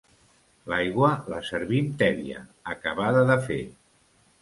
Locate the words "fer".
3.49-3.63